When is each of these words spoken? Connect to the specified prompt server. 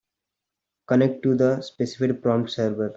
Connect 0.87 1.21
to 1.21 1.35
the 1.35 1.61
specified 1.61 2.23
prompt 2.23 2.49
server. 2.49 2.89